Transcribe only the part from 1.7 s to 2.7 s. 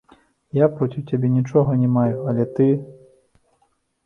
не маю, але ты!